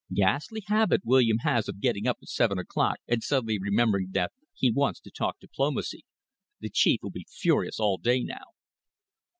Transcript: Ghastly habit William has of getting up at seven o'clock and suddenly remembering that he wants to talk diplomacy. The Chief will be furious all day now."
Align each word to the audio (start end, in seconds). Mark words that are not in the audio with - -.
Ghastly 0.11 0.63
habit 0.65 1.01
William 1.05 1.37
has 1.43 1.69
of 1.69 1.79
getting 1.79 2.07
up 2.07 2.17
at 2.23 2.27
seven 2.27 2.57
o'clock 2.57 2.97
and 3.07 3.21
suddenly 3.21 3.59
remembering 3.59 4.07
that 4.13 4.31
he 4.51 4.71
wants 4.71 4.99
to 5.01 5.11
talk 5.11 5.39
diplomacy. 5.39 6.05
The 6.59 6.71
Chief 6.71 7.01
will 7.03 7.11
be 7.11 7.27
furious 7.29 7.79
all 7.79 7.99
day 7.99 8.23
now." 8.23 8.45